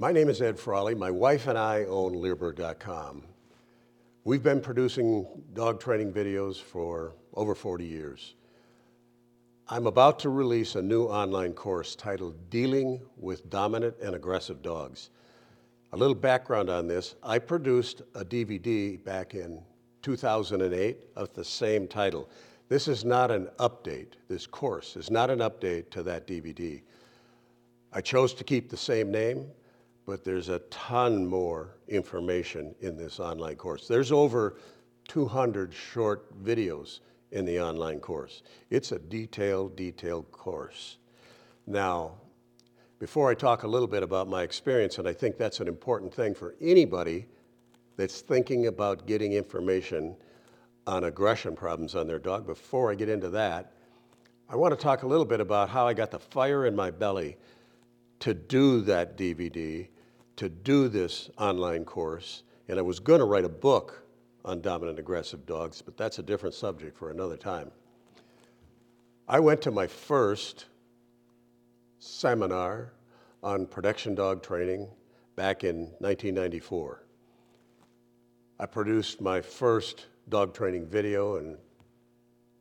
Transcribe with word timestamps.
My 0.00 0.12
name 0.12 0.28
is 0.28 0.40
Ed 0.40 0.60
Frawley. 0.60 0.94
My 0.94 1.10
wife 1.10 1.48
and 1.48 1.58
I 1.58 1.82
own 1.86 2.12
Leerburg.com. 2.12 3.24
We've 4.22 4.44
been 4.44 4.60
producing 4.60 5.26
dog 5.54 5.80
training 5.80 6.12
videos 6.12 6.62
for 6.62 7.14
over 7.34 7.52
40 7.56 7.84
years. 7.84 8.36
I'm 9.68 9.88
about 9.88 10.20
to 10.20 10.28
release 10.28 10.76
a 10.76 10.82
new 10.82 11.06
online 11.06 11.52
course 11.52 11.96
titled 11.96 12.48
Dealing 12.48 13.00
with 13.16 13.50
Dominant 13.50 13.96
and 14.00 14.14
Aggressive 14.14 14.62
Dogs. 14.62 15.10
A 15.92 15.96
little 15.96 16.14
background 16.14 16.70
on 16.70 16.86
this, 16.86 17.16
I 17.24 17.40
produced 17.40 18.02
a 18.14 18.24
DVD 18.24 19.02
back 19.02 19.34
in 19.34 19.60
2008 20.02 20.96
of 21.16 21.32
the 21.32 21.44
same 21.44 21.88
title. 21.88 22.30
This 22.68 22.86
is 22.86 23.04
not 23.04 23.32
an 23.32 23.48
update, 23.58 24.12
this 24.28 24.46
course 24.46 24.94
is 24.94 25.10
not 25.10 25.28
an 25.28 25.40
update 25.40 25.90
to 25.90 26.04
that 26.04 26.28
DVD. 26.28 26.82
I 27.92 28.00
chose 28.00 28.32
to 28.34 28.44
keep 28.44 28.68
the 28.68 28.76
same 28.76 29.10
name, 29.10 29.50
but 30.08 30.24
there's 30.24 30.48
a 30.48 30.60
ton 30.70 31.26
more 31.26 31.76
information 31.86 32.74
in 32.80 32.96
this 32.96 33.20
online 33.20 33.56
course. 33.56 33.86
There's 33.86 34.10
over 34.10 34.56
200 35.06 35.70
short 35.70 36.42
videos 36.42 37.00
in 37.32 37.44
the 37.44 37.60
online 37.60 38.00
course. 38.00 38.42
It's 38.70 38.92
a 38.92 38.98
detailed, 38.98 39.76
detailed 39.76 40.32
course. 40.32 40.96
Now, 41.66 42.14
before 42.98 43.30
I 43.30 43.34
talk 43.34 43.64
a 43.64 43.68
little 43.68 43.86
bit 43.86 44.02
about 44.02 44.28
my 44.28 44.44
experience, 44.44 44.96
and 44.96 45.06
I 45.06 45.12
think 45.12 45.36
that's 45.36 45.60
an 45.60 45.68
important 45.68 46.14
thing 46.14 46.34
for 46.34 46.54
anybody 46.58 47.26
that's 47.98 48.22
thinking 48.22 48.66
about 48.66 49.06
getting 49.06 49.34
information 49.34 50.16
on 50.86 51.04
aggression 51.04 51.54
problems 51.54 51.94
on 51.94 52.06
their 52.06 52.18
dog, 52.18 52.46
before 52.46 52.90
I 52.90 52.94
get 52.94 53.10
into 53.10 53.28
that, 53.28 53.74
I 54.48 54.56
want 54.56 54.72
to 54.72 54.82
talk 54.82 55.02
a 55.02 55.06
little 55.06 55.26
bit 55.26 55.40
about 55.40 55.68
how 55.68 55.86
I 55.86 55.92
got 55.92 56.10
the 56.10 56.18
fire 56.18 56.64
in 56.64 56.74
my 56.74 56.90
belly 56.90 57.36
to 58.20 58.32
do 58.32 58.80
that 58.80 59.18
DVD, 59.18 59.88
to 60.38 60.48
do 60.48 60.88
this 60.88 61.28
online 61.36 61.84
course, 61.84 62.44
and 62.68 62.78
I 62.78 62.82
was 62.82 63.00
going 63.00 63.18
to 63.18 63.24
write 63.24 63.44
a 63.44 63.48
book 63.48 64.04
on 64.44 64.60
dominant 64.60 65.00
aggressive 65.00 65.44
dogs, 65.46 65.82
but 65.82 65.96
that's 65.96 66.20
a 66.20 66.22
different 66.22 66.54
subject 66.54 66.96
for 66.96 67.10
another 67.10 67.36
time. 67.36 67.72
I 69.26 69.40
went 69.40 69.60
to 69.62 69.72
my 69.72 69.88
first 69.88 70.66
seminar 71.98 72.92
on 73.42 73.66
production 73.66 74.14
dog 74.14 74.44
training 74.44 74.86
back 75.34 75.64
in 75.64 75.86
1994. 75.98 77.02
I 78.60 78.66
produced 78.66 79.20
my 79.20 79.40
first 79.40 80.06
dog 80.28 80.54
training 80.54 80.86
video 80.86 81.34
in 81.36 81.56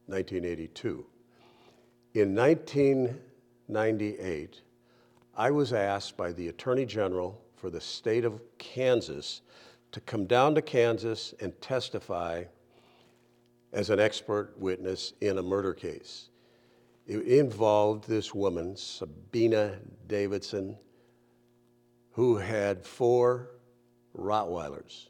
1982. 0.07 1.05
In 2.15 2.33
1998, 2.33 4.61
I 5.35 5.51
was 5.51 5.73
asked 5.73 6.17
by 6.17 6.33
the 6.33 6.47
Attorney 6.47 6.87
General 6.87 7.39
for 7.57 7.69
the 7.69 7.81
state 7.81 8.23
of 8.23 8.39
Kansas 8.57 9.41
to 9.91 9.99
come 10.01 10.25
down 10.25 10.55
to 10.55 10.61
Kansas 10.61 11.33
and 11.41 11.59
testify 11.59 12.43
as 13.73 13.89
an 13.89 13.99
expert 13.99 14.53
witness 14.57 15.13
in 15.21 15.37
a 15.37 15.43
murder 15.43 15.73
case. 15.73 16.29
It 17.07 17.21
involved 17.21 18.07
this 18.07 18.33
woman, 18.33 18.75
Sabine 18.75 19.79
Davidson, 20.07 20.77
who 22.11 22.37
had 22.37 22.85
four 22.85 23.51
Rottweilers 24.15 25.09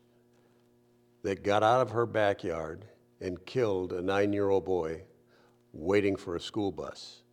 that 1.23 1.43
got 1.43 1.63
out 1.63 1.81
of 1.81 1.91
her 1.91 2.05
backyard 2.05 2.85
and 3.21 3.43
killed 3.45 3.93
a 3.93 4.01
nine 4.01 4.31
year 4.33 4.49
old 4.49 4.65
boy 4.65 5.01
waiting 5.73 6.15
for 6.15 6.35
a 6.35 6.39
school 6.39 6.71
bus. 6.71 7.23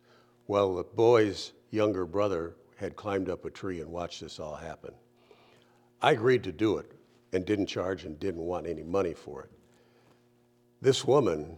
Well, 0.47 0.75
the 0.75 0.83
boy's 0.83 1.53
younger 1.71 2.05
brother 2.05 2.55
had 2.75 2.95
climbed 2.95 3.29
up 3.29 3.45
a 3.45 3.49
tree 3.49 3.81
and 3.81 3.89
watched 3.91 4.21
this 4.21 4.39
all 4.39 4.55
happen. 4.55 4.93
I 6.01 6.11
agreed 6.11 6.43
to 6.43 6.51
do 6.51 6.77
it 6.77 6.91
and 7.33 7.45
didn't 7.45 7.67
charge 7.67 8.05
and 8.05 8.19
didn't 8.19 8.41
want 8.41 8.67
any 8.67 8.83
money 8.83 9.13
for 9.13 9.43
it. 9.43 9.49
This 10.81 11.05
woman, 11.05 11.57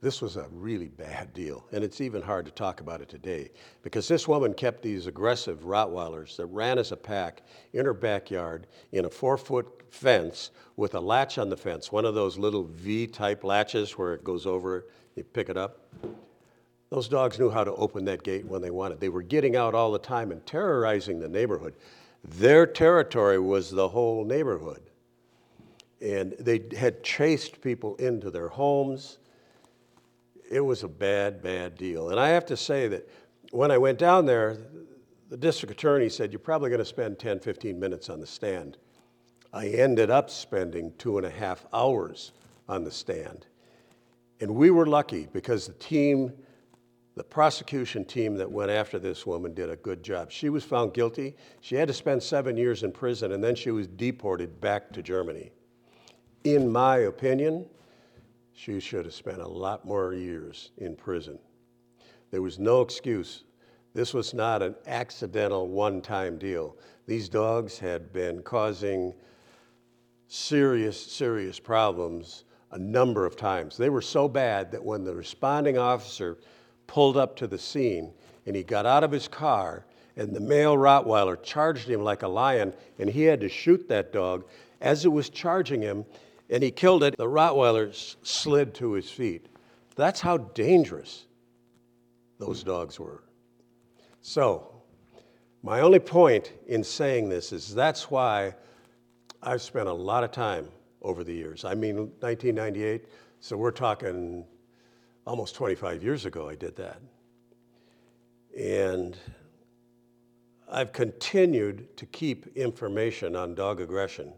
this 0.00 0.20
was 0.20 0.36
a 0.36 0.46
really 0.52 0.88
bad 0.88 1.32
deal, 1.32 1.66
and 1.72 1.82
it's 1.82 2.00
even 2.00 2.22
hard 2.22 2.44
to 2.46 2.52
talk 2.52 2.80
about 2.80 3.00
it 3.00 3.08
today 3.08 3.50
because 3.82 4.06
this 4.06 4.28
woman 4.28 4.52
kept 4.52 4.82
these 4.82 5.06
aggressive 5.06 5.60
Rottweilers 5.60 6.36
that 6.36 6.46
ran 6.46 6.78
as 6.78 6.92
a 6.92 6.96
pack 6.96 7.42
in 7.72 7.86
her 7.86 7.94
backyard 7.94 8.66
in 8.92 9.06
a 9.06 9.10
four 9.10 9.38
foot 9.38 9.82
fence 9.90 10.50
with 10.76 10.94
a 10.94 11.00
latch 11.00 11.38
on 11.38 11.48
the 11.48 11.56
fence, 11.56 11.90
one 11.90 12.04
of 12.04 12.14
those 12.14 12.36
little 12.38 12.64
V 12.64 13.06
type 13.06 13.42
latches 13.42 13.92
where 13.92 14.12
it 14.12 14.22
goes 14.22 14.44
over, 14.44 14.86
you 15.14 15.24
pick 15.24 15.48
it 15.48 15.56
up. 15.56 15.80
Those 16.90 17.08
dogs 17.08 17.38
knew 17.38 17.50
how 17.50 17.64
to 17.64 17.74
open 17.74 18.04
that 18.04 18.22
gate 18.22 18.46
when 18.46 18.62
they 18.62 18.70
wanted. 18.70 19.00
They 19.00 19.08
were 19.08 19.22
getting 19.22 19.56
out 19.56 19.74
all 19.74 19.90
the 19.90 19.98
time 19.98 20.30
and 20.30 20.44
terrorizing 20.46 21.18
the 21.18 21.28
neighborhood. 21.28 21.74
Their 22.24 22.66
territory 22.66 23.38
was 23.38 23.70
the 23.70 23.88
whole 23.88 24.24
neighborhood. 24.24 24.82
And 26.00 26.32
they 26.38 26.62
had 26.76 27.02
chased 27.02 27.60
people 27.60 27.96
into 27.96 28.30
their 28.30 28.48
homes. 28.48 29.18
It 30.50 30.60
was 30.60 30.82
a 30.82 30.88
bad, 30.88 31.42
bad 31.42 31.76
deal. 31.76 32.10
And 32.10 32.20
I 32.20 32.28
have 32.28 32.46
to 32.46 32.56
say 32.56 32.88
that 32.88 33.08
when 33.50 33.70
I 33.70 33.78
went 33.78 33.98
down 33.98 34.26
there, 34.26 34.58
the 35.28 35.36
district 35.36 35.72
attorney 35.72 36.08
said, 36.08 36.32
You're 36.32 36.38
probably 36.38 36.70
going 36.70 36.80
to 36.80 36.84
spend 36.84 37.18
10, 37.18 37.40
15 37.40 37.78
minutes 37.78 38.10
on 38.10 38.20
the 38.20 38.26
stand. 38.26 38.76
I 39.52 39.68
ended 39.68 40.10
up 40.10 40.28
spending 40.28 40.92
two 40.98 41.16
and 41.16 41.26
a 41.26 41.30
half 41.30 41.66
hours 41.72 42.32
on 42.68 42.84
the 42.84 42.90
stand. 42.90 43.46
And 44.40 44.54
we 44.54 44.70
were 44.70 44.86
lucky 44.86 45.28
because 45.32 45.66
the 45.66 45.72
team 45.74 46.32
the 47.16 47.24
prosecution 47.24 48.04
team 48.04 48.36
that 48.36 48.50
went 48.50 48.70
after 48.70 48.98
this 48.98 49.26
woman 49.26 49.54
did 49.54 49.70
a 49.70 49.76
good 49.76 50.02
job. 50.02 50.30
She 50.30 50.50
was 50.50 50.64
found 50.64 50.92
guilty. 50.92 51.34
She 51.62 51.74
had 51.74 51.88
to 51.88 51.94
spend 51.94 52.22
seven 52.22 52.58
years 52.58 52.82
in 52.82 52.92
prison, 52.92 53.32
and 53.32 53.42
then 53.42 53.54
she 53.54 53.70
was 53.70 53.86
deported 53.86 54.60
back 54.60 54.92
to 54.92 55.02
Germany. 55.02 55.50
In 56.44 56.70
my 56.70 56.98
opinion, 56.98 57.66
she 58.52 58.80
should 58.80 59.06
have 59.06 59.14
spent 59.14 59.40
a 59.40 59.48
lot 59.48 59.86
more 59.86 60.12
years 60.12 60.72
in 60.76 60.94
prison. 60.94 61.38
There 62.30 62.42
was 62.42 62.58
no 62.58 62.82
excuse. 62.82 63.44
This 63.94 64.12
was 64.12 64.34
not 64.34 64.62
an 64.62 64.74
accidental 64.86 65.68
one 65.68 66.02
time 66.02 66.36
deal. 66.36 66.76
These 67.06 67.30
dogs 67.30 67.78
had 67.78 68.12
been 68.12 68.42
causing 68.42 69.14
serious, 70.28 71.00
serious 71.00 71.58
problems 71.58 72.44
a 72.72 72.78
number 72.78 73.24
of 73.24 73.36
times. 73.36 73.78
They 73.78 73.88
were 73.88 74.02
so 74.02 74.28
bad 74.28 74.70
that 74.72 74.84
when 74.84 75.02
the 75.02 75.14
responding 75.14 75.78
officer 75.78 76.36
pulled 76.86 77.16
up 77.16 77.36
to 77.36 77.46
the 77.46 77.58
scene 77.58 78.12
and 78.46 78.54
he 78.54 78.62
got 78.62 78.86
out 78.86 79.04
of 79.04 79.10
his 79.10 79.28
car 79.28 79.84
and 80.16 80.34
the 80.34 80.40
male 80.40 80.76
Rottweiler 80.76 81.42
charged 81.42 81.88
him 81.88 82.02
like 82.02 82.22
a 82.22 82.28
lion 82.28 82.72
and 82.98 83.10
he 83.10 83.22
had 83.22 83.40
to 83.40 83.48
shoot 83.48 83.88
that 83.88 84.12
dog. 84.12 84.44
As 84.80 85.04
it 85.04 85.12
was 85.12 85.28
charging 85.28 85.82
him 85.82 86.04
and 86.48 86.62
he 86.62 86.70
killed 86.70 87.02
it, 87.02 87.16
the 87.16 87.26
Rottweiler 87.26 87.94
slid 88.22 88.74
to 88.74 88.92
his 88.92 89.10
feet. 89.10 89.46
That's 89.94 90.20
how 90.20 90.38
dangerous 90.38 91.26
those 92.38 92.62
dogs 92.62 93.00
were. 93.00 93.22
So, 94.20 94.72
my 95.62 95.80
only 95.80 95.98
point 95.98 96.52
in 96.66 96.84
saying 96.84 97.28
this 97.28 97.52
is 97.52 97.74
that's 97.74 98.10
why 98.10 98.54
I've 99.42 99.62
spent 99.62 99.88
a 99.88 99.92
lot 99.92 100.22
of 100.22 100.30
time 100.30 100.68
over 101.02 101.24
the 101.24 101.32
years. 101.32 101.64
I 101.64 101.74
mean, 101.74 101.96
1998, 101.96 103.06
so 103.40 103.56
we're 103.56 103.70
talking 103.70 104.44
almost 105.26 105.54
25 105.56 106.02
years 106.02 106.24
ago, 106.24 106.48
I 106.48 106.54
did 106.54 106.76
that. 106.76 107.00
And 108.56 109.16
I've 110.70 110.92
continued 110.92 111.96
to 111.96 112.06
keep 112.06 112.56
information 112.56 113.36
on 113.36 113.54
dog 113.54 113.80
aggression. 113.80 114.32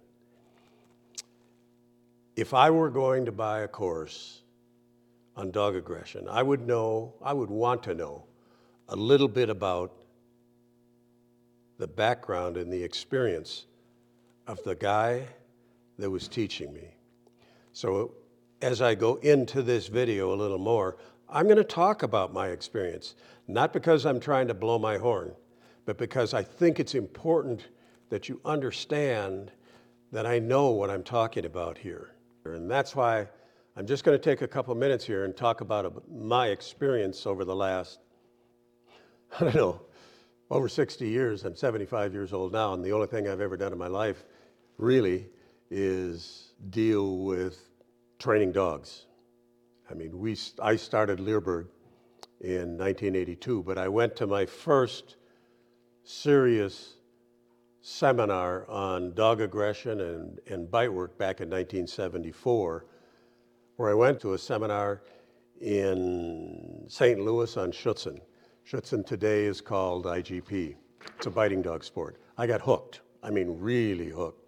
If 2.36 2.54
I 2.54 2.70
were 2.70 2.90
going 2.90 3.24
to 3.26 3.32
buy 3.32 3.60
a 3.60 3.68
course 3.68 4.42
on 5.36 5.50
dog 5.50 5.76
aggression, 5.76 6.26
I 6.28 6.42
would 6.42 6.66
know, 6.66 7.14
I 7.22 7.32
would 7.32 7.50
want 7.50 7.82
to 7.84 7.94
know 7.94 8.24
a 8.88 8.96
little 8.96 9.28
bit 9.28 9.50
about 9.50 9.92
the 11.78 11.86
background 11.86 12.56
and 12.56 12.72
the 12.72 12.82
experience 12.82 13.66
of 14.46 14.62
the 14.64 14.74
guy 14.74 15.26
that 15.98 16.10
was 16.10 16.26
teaching 16.28 16.72
me. 16.72 16.94
So 17.72 18.14
as 18.60 18.82
I 18.82 18.94
go 18.94 19.16
into 19.16 19.62
this 19.62 19.86
video 19.86 20.32
a 20.32 20.36
little 20.36 20.58
more, 20.58 20.96
I'm 21.28 21.44
going 21.44 21.58
to 21.58 21.64
talk 21.64 22.02
about 22.02 22.32
my 22.32 22.48
experience, 22.48 23.14
not 23.46 23.72
because 23.72 24.06
I'm 24.06 24.18
trying 24.18 24.48
to 24.48 24.54
blow 24.54 24.78
my 24.78 24.96
horn, 24.96 25.32
but 25.84 25.98
because 25.98 26.34
I 26.34 26.42
think 26.42 26.80
it's 26.80 26.94
important 26.94 27.68
that 28.10 28.28
you 28.28 28.40
understand 28.44 29.52
that 30.10 30.26
I 30.26 30.38
know 30.38 30.70
what 30.70 30.90
I'm 30.90 31.02
talking 31.02 31.44
about 31.44 31.76
here. 31.76 32.10
And 32.44 32.70
that's 32.70 32.96
why 32.96 33.28
I'm 33.76 33.86
just 33.86 34.04
going 34.04 34.18
to 34.18 34.22
take 34.22 34.42
a 34.42 34.48
couple 34.48 34.74
minutes 34.74 35.04
here 35.04 35.24
and 35.24 35.36
talk 35.36 35.60
about 35.60 36.02
my 36.10 36.48
experience 36.48 37.26
over 37.26 37.44
the 37.44 37.54
last, 37.54 38.00
I 39.40 39.44
don't 39.44 39.54
know, 39.54 39.82
over 40.50 40.68
60 40.68 41.06
years. 41.06 41.44
I'm 41.44 41.54
75 41.54 42.14
years 42.14 42.32
old 42.32 42.52
now, 42.52 42.72
and 42.72 42.82
the 42.82 42.92
only 42.92 43.06
thing 43.06 43.28
I've 43.28 43.42
ever 43.42 43.56
done 43.56 43.72
in 43.72 43.78
my 43.78 43.86
life 43.86 44.24
really 44.78 45.26
is 45.70 46.54
deal 46.70 47.18
with 47.18 47.67
training 48.18 48.52
dogs. 48.52 49.06
I 49.90 49.94
mean, 49.94 50.18
we, 50.18 50.36
I 50.60 50.76
started 50.76 51.20
Leerburg 51.20 51.66
in 52.40 52.76
1982, 52.76 53.62
but 53.62 53.78
I 53.78 53.88
went 53.88 54.16
to 54.16 54.26
my 54.26 54.44
first 54.44 55.16
serious 56.04 56.94
seminar 57.80 58.68
on 58.68 59.14
dog 59.14 59.40
aggression 59.40 60.00
and, 60.00 60.40
and 60.46 60.70
bite 60.70 60.92
work 60.92 61.16
back 61.16 61.40
in 61.40 61.48
1974, 61.48 62.84
where 63.76 63.90
I 63.90 63.94
went 63.94 64.20
to 64.20 64.34
a 64.34 64.38
seminar 64.38 65.02
in 65.60 66.84
St. 66.88 67.20
Louis 67.20 67.56
on 67.56 67.72
Schutzhund. 67.72 68.20
Schutzhund 68.70 69.06
today 69.06 69.44
is 69.44 69.60
called 69.60 70.04
IGP. 70.04 70.76
It's 71.16 71.26
a 71.26 71.30
biting 71.30 71.62
dog 71.62 71.84
sport. 71.84 72.20
I 72.36 72.46
got 72.46 72.60
hooked. 72.60 73.00
I 73.22 73.30
mean, 73.30 73.58
really 73.58 74.08
hooked. 74.08 74.47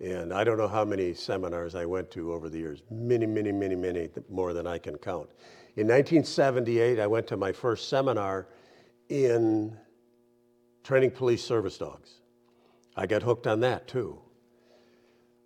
And 0.00 0.32
I 0.32 0.44
don't 0.44 0.56
know 0.56 0.68
how 0.68 0.84
many 0.84 1.12
seminars 1.12 1.74
I 1.74 1.84
went 1.84 2.10
to 2.12 2.32
over 2.32 2.48
the 2.48 2.58
years. 2.58 2.82
Many, 2.90 3.26
many, 3.26 3.52
many, 3.52 3.76
many 3.76 4.08
more 4.30 4.54
than 4.54 4.66
I 4.66 4.78
can 4.78 4.96
count. 4.96 5.28
In 5.76 5.86
1978, 5.86 6.98
I 6.98 7.06
went 7.06 7.26
to 7.28 7.36
my 7.36 7.52
first 7.52 7.88
seminar 7.88 8.48
in 9.10 9.76
training 10.82 11.10
police 11.10 11.44
service 11.44 11.76
dogs. 11.76 12.20
I 12.96 13.06
got 13.06 13.22
hooked 13.22 13.46
on 13.46 13.60
that 13.60 13.86
too. 13.86 14.18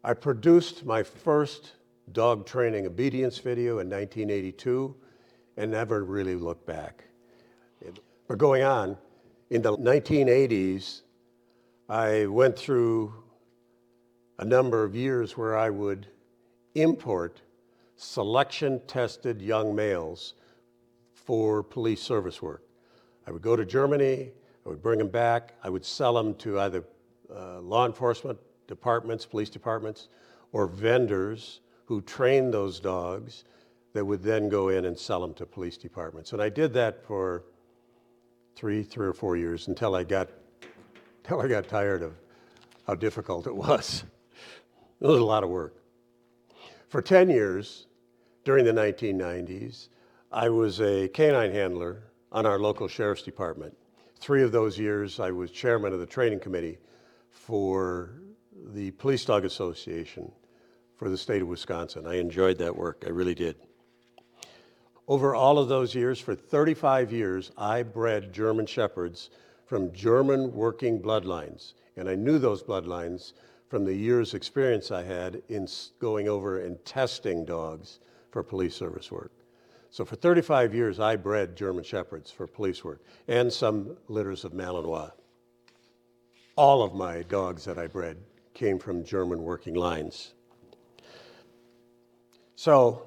I 0.05 0.15
produced 0.15 0.85
my 0.85 1.03
first 1.03 1.73
dog 2.12 2.47
training 2.47 2.87
obedience 2.87 3.39
video 3.39 3.79
in 3.79 3.91
1982 3.91 4.95
and 5.56 5.71
never 5.71 6.05
really 6.05 6.37
looked 6.37 6.67
back. 6.67 7.05
But 8.29 8.39
going 8.39 8.62
on, 8.62 8.97
in 9.51 9.62
the 9.62 9.77
1980s, 9.77 11.03
I 11.89 12.27
went 12.27 12.56
through 12.59 13.24
a 14.39 14.45
number 14.45 14.85
of 14.85 14.95
years 14.95 15.37
where 15.37 15.57
I 15.57 15.71
would 15.71 16.07
import 16.75 17.41
selection 17.97 18.81
tested 18.87 19.41
young 19.41 19.75
males 19.75 20.35
for 21.15 21.63
police 21.63 22.03
service 22.03 22.43
work. 22.43 22.63
I 23.27 23.31
would 23.31 23.43
go 23.43 23.57
to 23.57 23.65
Germany, 23.65 24.33
I 24.65 24.69
would 24.69 24.83
bring 24.83 24.99
them 24.99 25.09
back, 25.09 25.55
I 25.63 25.71
would 25.71 25.85
sell 25.85 26.15
them 26.15 26.35
to 26.37 26.61
either 26.61 26.85
uh, 27.35 27.61
law 27.61 27.87
enforcement 27.87 28.39
departments, 28.67 29.25
police 29.25 29.51
departments, 29.51 30.09
or 30.53 30.67
vendors 30.67 31.61
who 31.87 32.01
trained 32.03 32.53
those 32.53 32.81
dogs 32.81 33.45
that 33.93 34.05
would 34.05 34.23
then 34.23 34.49
go 34.49 34.69
in 34.69 34.85
and 34.85 34.99
sell 34.99 35.21
them 35.21 35.35
to 35.35 35.47
police 35.47 35.77
departments. 35.77 36.33
And 36.33 36.43
I 36.43 36.49
did 36.49 36.73
that 36.75 37.05
for 37.07 37.45
three, 38.57 38.83
three 38.83 39.07
or 39.07 39.13
four 39.13 39.37
years 39.37 39.69
until 39.69 39.95
I 39.95 40.05
got, 40.05 40.29
until 41.25 41.41
I 41.41 41.49
got 41.49 41.69
tired 41.69 42.03
of 42.03 42.15
how 42.87 42.95
difficult 42.95 43.47
it 43.47 43.55
was. 43.55 44.05
It 45.05 45.09
was 45.09 45.21
a 45.21 45.25
lot 45.25 45.45
of 45.45 45.51
work. 45.51 45.75
For 46.89 47.03
10 47.03 47.29
years, 47.29 47.89
during 48.43 48.65
the 48.65 48.73
1990s, 48.73 49.89
I 50.33 50.49
was 50.49 50.81
a 50.81 51.09
canine 51.09 51.53
handler 51.53 52.05
on 52.33 52.47
our 52.47 52.59
local 52.59 52.89
sheriff's 52.89 53.21
department. 53.21 53.77
Three 54.19 54.43
of 54.43 54.51
those 54.51 54.79
years, 54.79 55.21
I 55.21 55.31
was 55.31 55.51
chairman 55.51 55.93
of 55.93 56.01
the 56.01 56.06
training 56.06 56.41
committee 56.41 56.79
for 57.29 58.15
the 58.73 58.93
Police 58.93 59.27
Dog 59.27 59.45
Association 59.45 60.33
for 60.97 61.11
the 61.11 61.19
state 61.19 61.43
of 61.43 61.49
Wisconsin. 61.49 62.06
I 62.06 62.15
enjoyed 62.15 62.56
that 62.56 62.75
work, 62.75 63.05
I 63.06 63.11
really 63.11 63.35
did. 63.35 63.56
Over 65.06 65.35
all 65.35 65.59
of 65.59 65.69
those 65.69 65.95
years, 65.95 66.19
for 66.19 66.35
35 66.35 67.12
years, 67.12 67.53
I 67.59 67.83
bred 67.83 68.33
German 68.33 68.65
Shepherds 68.65 69.29
from 69.67 69.93
German 69.93 70.55
working 70.55 70.99
bloodlines. 70.99 71.75
And 71.95 72.09
I 72.09 72.15
knew 72.15 72.39
those 72.39 72.62
bloodlines 72.62 73.35
from 73.75 73.85
the 73.85 73.93
years' 73.93 74.35
experience 74.35 74.93
I 74.93 75.03
had 75.03 75.43
in 75.49 75.67
going 75.99 76.29
over 76.29 76.61
and 76.61 76.79
testing 76.85 77.44
dogs 77.44 77.99
for 78.31 78.41
police 78.44 78.76
service 78.76 79.11
work. 79.11 79.32
So 79.91 80.05
for 80.05 80.15
35 80.15 80.73
years, 80.73 81.00
I 81.00 81.17
bred 81.17 81.56
German 81.56 81.82
Shepherds 81.82 82.31
for 82.31 82.47
police 82.47 82.85
work 82.85 83.00
and 83.26 83.53
some 83.53 83.97
litters 84.06 84.44
of 84.44 84.53
Malinois. 84.53 85.11
All 86.55 86.85
of 86.85 86.94
my 86.94 87.23
dogs 87.23 87.65
that 87.65 87.76
I 87.76 87.88
bred 87.88 88.17
came 88.55 88.79
from 88.79 89.03
German 89.03 89.43
working 89.43 89.75
lines. 89.75 90.35
So 92.55 93.03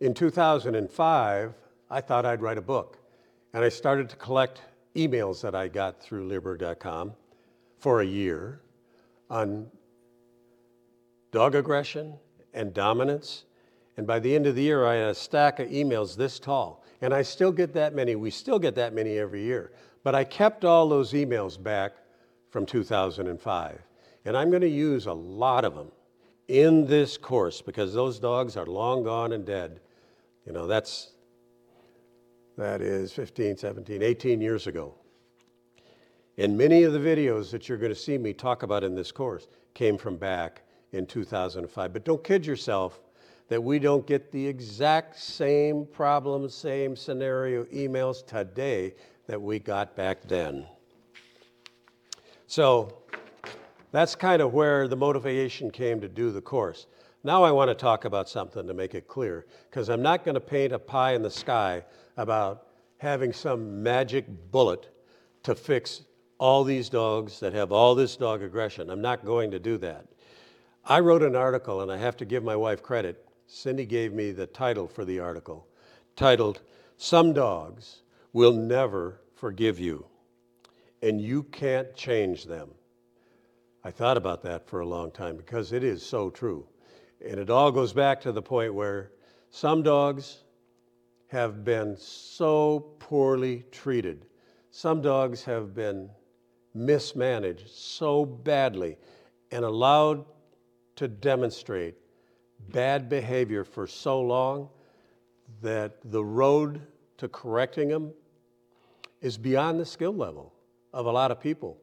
in 0.00 0.12
2005, 0.12 1.54
I 1.88 2.00
thought 2.00 2.26
I'd 2.26 2.42
write 2.42 2.58
a 2.58 2.62
book. 2.62 2.98
And 3.54 3.62
I 3.62 3.68
started 3.68 4.08
to 4.08 4.16
collect 4.16 4.60
emails 4.96 5.40
that 5.42 5.54
I 5.54 5.68
got 5.68 6.02
through 6.02 6.26
Leerburg.com 6.26 7.12
for 7.78 8.00
a 8.00 8.04
year 8.04 8.58
on 9.32 9.66
dog 11.30 11.54
aggression 11.54 12.14
and 12.52 12.74
dominance. 12.74 13.44
And 13.96 14.06
by 14.06 14.18
the 14.18 14.34
end 14.34 14.46
of 14.46 14.54
the 14.54 14.62
year, 14.62 14.84
I 14.84 14.96
had 14.96 15.08
a 15.08 15.14
stack 15.14 15.58
of 15.58 15.68
emails 15.68 16.14
this 16.14 16.38
tall. 16.38 16.84
And 17.00 17.14
I 17.14 17.22
still 17.22 17.50
get 17.50 17.72
that 17.72 17.94
many. 17.94 18.14
We 18.14 18.30
still 18.30 18.58
get 18.58 18.74
that 18.74 18.92
many 18.92 19.18
every 19.18 19.42
year. 19.42 19.72
But 20.04 20.14
I 20.14 20.24
kept 20.24 20.66
all 20.66 20.86
those 20.86 21.14
emails 21.14 21.60
back 21.60 21.92
from 22.50 22.66
2005. 22.66 23.78
And 24.26 24.36
I'm 24.36 24.50
going 24.50 24.62
to 24.62 24.68
use 24.68 25.06
a 25.06 25.12
lot 25.12 25.64
of 25.64 25.74
them 25.74 25.90
in 26.48 26.86
this 26.86 27.16
course 27.16 27.62
because 27.62 27.94
those 27.94 28.18
dogs 28.18 28.58
are 28.58 28.66
long 28.66 29.02
gone 29.02 29.32
and 29.32 29.46
dead. 29.46 29.80
You 30.46 30.52
know, 30.52 30.66
that's, 30.66 31.12
that 32.58 32.82
is 32.82 33.12
15, 33.12 33.56
17, 33.56 34.02
18 34.02 34.40
years 34.42 34.66
ago. 34.66 34.94
And 36.38 36.56
many 36.56 36.84
of 36.84 36.92
the 36.92 36.98
videos 36.98 37.50
that 37.50 37.68
you're 37.68 37.78
going 37.78 37.92
to 37.92 37.98
see 37.98 38.16
me 38.16 38.32
talk 38.32 38.62
about 38.62 38.84
in 38.84 38.94
this 38.94 39.12
course 39.12 39.48
came 39.74 39.98
from 39.98 40.16
back 40.16 40.62
in 40.92 41.06
2005. 41.06 41.92
But 41.92 42.04
don't 42.04 42.24
kid 42.24 42.46
yourself 42.46 43.00
that 43.48 43.62
we 43.62 43.78
don't 43.78 44.06
get 44.06 44.32
the 44.32 44.46
exact 44.46 45.18
same 45.18 45.84
problem, 45.84 46.48
same 46.48 46.96
scenario 46.96 47.64
emails 47.64 48.26
today 48.26 48.94
that 49.26 49.40
we 49.40 49.58
got 49.58 49.94
back 49.94 50.22
then. 50.26 50.64
So 52.46 52.96
that's 53.90 54.14
kind 54.14 54.40
of 54.40 54.54
where 54.54 54.88
the 54.88 54.96
motivation 54.96 55.70
came 55.70 56.00
to 56.00 56.08
do 56.08 56.30
the 56.30 56.40
course. 56.40 56.86
Now 57.24 57.42
I 57.42 57.50
want 57.50 57.68
to 57.68 57.74
talk 57.74 58.06
about 58.06 58.28
something 58.28 58.66
to 58.66 58.74
make 58.74 58.94
it 58.94 59.06
clear, 59.06 59.46
because 59.70 59.90
I'm 59.90 60.02
not 60.02 60.24
going 60.24 60.34
to 60.34 60.40
paint 60.40 60.72
a 60.72 60.78
pie 60.78 61.12
in 61.12 61.22
the 61.22 61.30
sky 61.30 61.84
about 62.16 62.68
having 62.98 63.32
some 63.32 63.82
magic 63.82 64.24
bullet 64.50 64.88
to 65.42 65.54
fix 65.54 66.02
all 66.42 66.64
these 66.64 66.88
dogs 66.88 67.38
that 67.38 67.52
have 67.52 67.70
all 67.70 67.94
this 67.94 68.16
dog 68.16 68.42
aggression. 68.42 68.90
I'm 68.90 69.00
not 69.00 69.24
going 69.24 69.52
to 69.52 69.60
do 69.60 69.78
that. 69.78 70.06
I 70.84 70.98
wrote 70.98 71.22
an 71.22 71.36
article, 71.36 71.82
and 71.82 71.92
I 71.92 71.96
have 71.96 72.16
to 72.16 72.24
give 72.24 72.42
my 72.42 72.56
wife 72.56 72.82
credit. 72.82 73.24
Cindy 73.46 73.86
gave 73.86 74.12
me 74.12 74.32
the 74.32 74.48
title 74.48 74.88
for 74.88 75.04
the 75.04 75.20
article, 75.20 75.68
titled, 76.16 76.62
Some 76.96 77.32
Dogs 77.32 78.02
Will 78.32 78.52
Never 78.52 79.20
Forgive 79.36 79.78
You, 79.78 80.04
and 81.00 81.20
You 81.20 81.44
Can't 81.44 81.94
Change 81.94 82.46
Them. 82.46 82.70
I 83.84 83.92
thought 83.92 84.16
about 84.16 84.42
that 84.42 84.66
for 84.66 84.80
a 84.80 84.86
long 84.86 85.12
time 85.12 85.36
because 85.36 85.70
it 85.70 85.84
is 85.84 86.04
so 86.04 86.28
true. 86.28 86.66
And 87.24 87.38
it 87.38 87.50
all 87.50 87.70
goes 87.70 87.92
back 87.92 88.20
to 88.22 88.32
the 88.32 88.42
point 88.42 88.74
where 88.74 89.12
some 89.50 89.84
dogs 89.84 90.38
have 91.28 91.62
been 91.62 91.96
so 91.96 92.94
poorly 92.98 93.64
treated. 93.70 94.26
Some 94.72 95.00
dogs 95.02 95.44
have 95.44 95.72
been 95.72 96.10
mismanaged 96.74 97.68
so 97.68 98.24
badly 98.24 98.96
and 99.50 99.64
allowed 99.64 100.24
to 100.96 101.08
demonstrate 101.08 101.94
bad 102.70 103.08
behavior 103.08 103.64
for 103.64 103.86
so 103.86 104.20
long 104.20 104.68
that 105.60 105.98
the 106.04 106.24
road 106.24 106.80
to 107.18 107.28
correcting 107.28 107.88
them 107.88 108.12
is 109.20 109.36
beyond 109.38 109.78
the 109.78 109.86
skill 109.86 110.14
level 110.14 110.52
of 110.92 111.06
a 111.06 111.10
lot 111.10 111.30
of 111.30 111.40
people. 111.40 111.78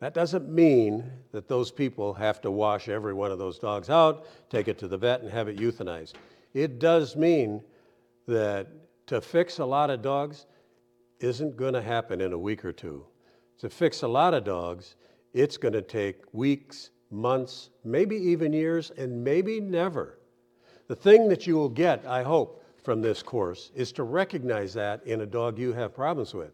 That 0.00 0.14
doesn't 0.14 0.48
mean 0.48 1.10
that 1.32 1.48
those 1.48 1.70
people 1.70 2.14
have 2.14 2.40
to 2.42 2.50
wash 2.50 2.88
every 2.88 3.14
one 3.14 3.30
of 3.30 3.38
those 3.38 3.58
dogs 3.58 3.88
out, 3.88 4.26
take 4.50 4.68
it 4.68 4.78
to 4.78 4.88
the 4.88 4.98
vet, 4.98 5.22
and 5.22 5.30
have 5.30 5.48
it 5.48 5.56
euthanized. 5.56 6.12
It 6.52 6.78
does 6.78 7.16
mean 7.16 7.62
that 8.26 8.68
to 9.06 9.20
fix 9.20 9.58
a 9.58 9.64
lot 9.64 9.90
of 9.90 10.02
dogs 10.02 10.46
isn't 11.20 11.56
going 11.56 11.74
to 11.74 11.82
happen 11.82 12.20
in 12.20 12.32
a 12.32 12.38
week 12.38 12.64
or 12.64 12.72
two. 12.72 13.04
To 13.58 13.70
fix 13.70 14.02
a 14.02 14.08
lot 14.08 14.34
of 14.34 14.44
dogs, 14.44 14.96
it's 15.32 15.56
going 15.56 15.74
to 15.74 15.82
take 15.82 16.22
weeks, 16.32 16.90
months, 17.10 17.70
maybe 17.84 18.16
even 18.16 18.52
years, 18.52 18.90
and 18.96 19.22
maybe 19.24 19.60
never. 19.60 20.18
The 20.88 20.96
thing 20.96 21.28
that 21.28 21.46
you 21.46 21.54
will 21.56 21.68
get, 21.68 22.04
I 22.06 22.22
hope, 22.22 22.64
from 22.82 23.00
this 23.00 23.22
course 23.22 23.70
is 23.74 23.92
to 23.92 24.02
recognize 24.02 24.74
that 24.74 25.04
in 25.06 25.22
a 25.22 25.26
dog 25.26 25.58
you 25.58 25.72
have 25.72 25.94
problems 25.94 26.34
with. 26.34 26.52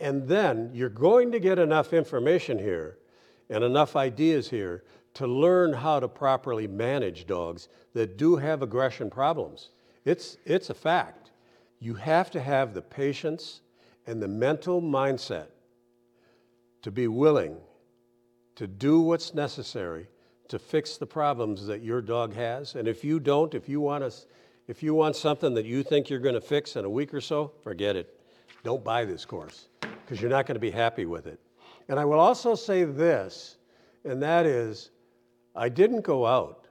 And 0.00 0.26
then 0.26 0.70
you're 0.74 0.88
going 0.88 1.30
to 1.30 1.38
get 1.38 1.60
enough 1.60 1.92
information 1.92 2.58
here 2.58 2.98
and 3.48 3.62
enough 3.62 3.94
ideas 3.94 4.50
here 4.50 4.82
to 5.14 5.26
learn 5.26 5.72
how 5.72 6.00
to 6.00 6.08
properly 6.08 6.66
manage 6.66 7.26
dogs 7.26 7.68
that 7.94 8.16
do 8.16 8.36
have 8.36 8.62
aggression 8.62 9.08
problems. 9.08 9.68
It's, 10.04 10.38
it's 10.44 10.70
a 10.70 10.74
fact. 10.74 11.30
You 11.78 11.94
have 11.94 12.30
to 12.32 12.40
have 12.40 12.74
the 12.74 12.82
patience 12.82 13.60
and 14.06 14.20
the 14.20 14.28
mental 14.28 14.82
mindset 14.82 15.46
to 16.82 16.90
be 16.90 17.08
willing 17.08 17.56
to 18.56 18.66
do 18.66 19.00
what's 19.00 19.34
necessary 19.34 20.08
to 20.48 20.58
fix 20.58 20.98
the 20.98 21.06
problems 21.06 21.66
that 21.66 21.82
your 21.82 22.02
dog 22.02 22.34
has. 22.34 22.74
And 22.74 22.86
if 22.86 23.02
you 23.04 23.18
don't, 23.18 23.54
if 23.54 23.68
you 23.68 23.80
want, 23.80 24.04
a, 24.04 24.12
if 24.68 24.82
you 24.82 24.94
want 24.94 25.16
something 25.16 25.54
that 25.54 25.64
you 25.64 25.82
think 25.82 26.10
you're 26.10 26.18
going 26.18 26.34
to 26.34 26.40
fix 26.40 26.76
in 26.76 26.84
a 26.84 26.90
week 26.90 27.14
or 27.14 27.20
so, 27.20 27.52
forget 27.62 27.96
it. 27.96 28.20
Don't 28.62 28.84
buy 28.84 29.04
this 29.04 29.24
course 29.24 29.68
because 29.80 30.20
you're 30.20 30.30
not 30.30 30.46
going 30.46 30.56
to 30.56 30.60
be 30.60 30.70
happy 30.70 31.06
with 31.06 31.26
it. 31.26 31.40
And 31.88 31.98
I 31.98 32.04
will 32.04 32.20
also 32.20 32.54
say 32.54 32.84
this, 32.84 33.56
and 34.04 34.22
that 34.22 34.46
is, 34.46 34.90
I 35.56 35.68
didn't 35.68 36.02
go 36.02 36.26
out 36.26 36.66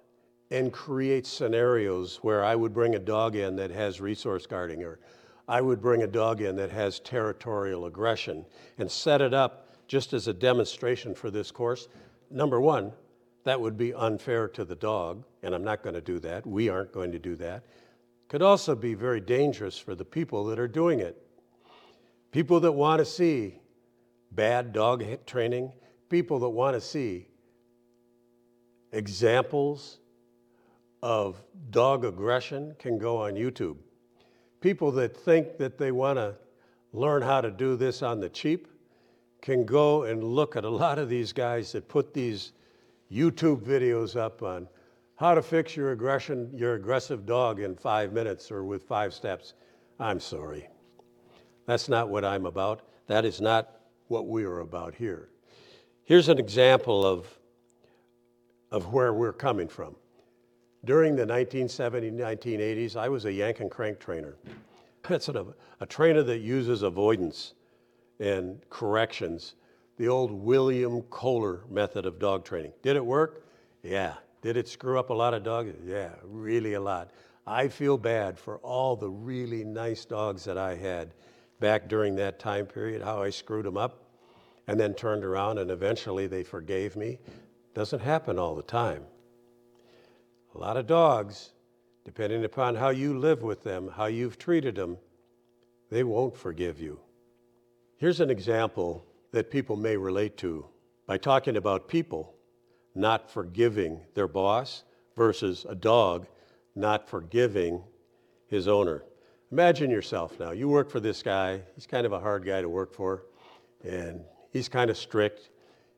and 0.51 0.71
create 0.71 1.25
scenarios 1.25 2.17
where 2.21 2.43
I 2.43 2.55
would 2.55 2.73
bring 2.73 2.95
a 2.95 2.99
dog 2.99 3.35
in 3.35 3.55
that 3.55 3.71
has 3.71 3.99
resource 3.99 4.45
guarding, 4.45 4.83
or 4.83 4.99
I 5.47 5.61
would 5.61 5.81
bring 5.81 6.03
a 6.03 6.07
dog 6.07 6.41
in 6.41 6.55
that 6.57 6.71
has 6.71 6.99
territorial 6.99 7.85
aggression 7.85 8.45
and 8.77 8.91
set 8.91 9.21
it 9.21 9.33
up 9.33 9.70
just 9.91 10.13
as 10.13 10.29
a 10.29 10.33
demonstration 10.33 11.13
for 11.13 11.29
this 11.29 11.51
course. 11.51 11.89
Number 12.29 12.61
one, 12.61 12.93
that 13.43 13.59
would 13.59 13.75
be 13.75 13.93
unfair 13.93 14.47
to 14.47 14.63
the 14.63 14.73
dog, 14.73 15.25
and 15.43 15.53
I'm 15.53 15.65
not 15.65 15.83
going 15.83 15.95
to 15.95 16.01
do 16.01 16.17
that. 16.19 16.47
We 16.47 16.69
aren't 16.69 16.93
going 16.93 17.11
to 17.11 17.19
do 17.19 17.35
that. 17.35 17.65
Could 18.29 18.41
also 18.41 18.73
be 18.73 18.93
very 18.93 19.19
dangerous 19.19 19.77
for 19.77 19.93
the 19.93 20.05
people 20.05 20.45
that 20.45 20.59
are 20.59 20.67
doing 20.69 21.01
it. 21.01 21.21
People 22.31 22.61
that 22.61 22.71
want 22.71 22.99
to 22.99 23.05
see 23.05 23.59
bad 24.31 24.71
dog 24.71 25.03
training, 25.25 25.73
people 26.07 26.39
that 26.39 26.47
want 26.47 26.73
to 26.73 26.79
see 26.79 27.27
examples 28.93 29.99
of 31.03 31.43
dog 31.69 32.05
aggression 32.05 32.77
can 32.79 32.97
go 32.97 33.17
on 33.17 33.33
YouTube. 33.33 33.75
People 34.61 34.89
that 34.93 35.17
think 35.17 35.57
that 35.57 35.77
they 35.77 35.91
want 35.91 36.17
to 36.17 36.35
learn 36.93 37.21
how 37.21 37.41
to 37.41 37.51
do 37.51 37.75
this 37.75 38.01
on 38.01 38.21
the 38.21 38.29
cheap 38.29 38.69
can 39.41 39.65
go 39.65 40.03
and 40.03 40.23
look 40.23 40.55
at 40.55 40.63
a 40.63 40.69
lot 40.69 40.99
of 40.99 41.09
these 41.09 41.33
guys 41.33 41.71
that 41.71 41.87
put 41.87 42.13
these 42.13 42.53
YouTube 43.11 43.61
videos 43.61 44.15
up 44.15 44.43
on 44.43 44.67
how 45.15 45.35
to 45.35 45.41
fix 45.41 45.75
your 45.75 45.91
aggression, 45.91 46.49
your 46.53 46.75
aggressive 46.75 47.25
dog 47.25 47.59
in 47.59 47.75
five 47.75 48.13
minutes 48.13 48.51
or 48.51 48.63
with 48.63 48.83
five 48.83 49.13
steps. 49.13 49.53
I'm 49.99 50.19
sorry. 50.19 50.67
That's 51.65 51.89
not 51.89 52.09
what 52.09 52.25
I'm 52.25 52.45
about. 52.45 52.81
That 53.07 53.25
is 53.25 53.41
not 53.41 53.81
what 54.07 54.27
we 54.27 54.43
are 54.43 54.59
about 54.59 54.95
here. 54.95 55.29
Here's 56.03 56.29
an 56.29 56.39
example 56.39 57.05
of, 57.05 57.27
of 58.71 58.93
where 58.93 59.13
we're 59.13 59.33
coming 59.33 59.67
from. 59.67 59.95
During 60.85 61.15
the 61.15 61.25
1970s, 61.25 62.13
1980s, 62.13 62.95
I 62.95 63.07
was 63.07 63.25
a 63.25 63.31
yank 63.31 63.59
and 63.59 63.69
crank 63.69 63.99
trainer. 63.99 64.35
That's 65.07 65.29
a, 65.29 65.45
a 65.79 65.85
trainer 65.85 66.23
that 66.23 66.39
uses 66.39 66.81
avoidance 66.81 67.53
and 68.21 68.61
corrections, 68.69 69.55
the 69.97 70.07
old 70.07 70.31
William 70.31 71.01
Koehler 71.03 71.69
method 71.69 72.05
of 72.05 72.19
dog 72.19 72.45
training. 72.45 72.71
Did 72.83 72.95
it 72.95 73.05
work? 73.05 73.45
Yeah. 73.83 74.13
Did 74.41 74.57
it 74.57 74.67
screw 74.67 74.99
up 74.99 75.09
a 75.09 75.13
lot 75.13 75.33
of 75.33 75.43
dogs? 75.43 75.73
Yeah, 75.83 76.11
really 76.23 76.73
a 76.73 76.79
lot. 76.79 77.11
I 77.47 77.67
feel 77.67 77.97
bad 77.97 78.37
for 78.37 78.59
all 78.59 78.95
the 78.95 79.09
really 79.09 79.63
nice 79.63 80.05
dogs 80.05 80.43
that 80.45 80.57
I 80.57 80.75
had 80.75 81.13
back 81.59 81.87
during 81.87 82.15
that 82.15 82.39
time 82.39 82.67
period, 82.67 83.01
how 83.01 83.21
I 83.21 83.31
screwed 83.31 83.65
them 83.65 83.77
up 83.77 84.03
and 84.67 84.79
then 84.79 84.93
turned 84.93 85.25
around 85.25 85.57
and 85.57 85.71
eventually 85.71 86.27
they 86.27 86.43
forgave 86.43 86.95
me. 86.95 87.19
Doesn't 87.73 88.01
happen 88.01 88.37
all 88.37 88.55
the 88.55 88.61
time. 88.61 89.03
A 90.53 90.57
lot 90.57 90.77
of 90.77 90.85
dogs, 90.85 91.53
depending 92.05 92.45
upon 92.45 92.75
how 92.75 92.89
you 92.89 93.17
live 93.17 93.41
with 93.41 93.63
them, 93.63 93.89
how 93.95 94.05
you've 94.05 94.37
treated 94.37 94.75
them, 94.75 94.97
they 95.89 96.03
won't 96.03 96.35
forgive 96.35 96.79
you. 96.79 96.99
Here's 98.01 98.19
an 98.19 98.31
example 98.31 99.05
that 99.31 99.51
people 99.51 99.75
may 99.75 99.95
relate 99.95 100.35
to 100.37 100.65
by 101.05 101.19
talking 101.19 101.55
about 101.55 101.87
people 101.87 102.33
not 102.95 103.29
forgiving 103.29 104.01
their 104.15 104.27
boss 104.27 104.85
versus 105.15 105.67
a 105.69 105.75
dog 105.75 106.25
not 106.75 107.07
forgiving 107.07 107.83
his 108.47 108.67
owner. 108.67 109.03
Imagine 109.51 109.91
yourself 109.91 110.39
now. 110.39 110.49
You 110.49 110.67
work 110.67 110.89
for 110.89 110.99
this 110.99 111.21
guy. 111.21 111.61
He's 111.75 111.85
kind 111.85 112.07
of 112.07 112.11
a 112.11 112.19
hard 112.19 112.43
guy 112.43 112.59
to 112.63 112.69
work 112.69 112.91
for, 112.91 113.25
and 113.83 114.21
he's 114.49 114.67
kind 114.67 114.89
of 114.89 114.97
strict. 114.97 115.51